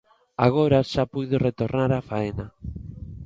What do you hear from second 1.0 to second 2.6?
puido retornar á faena.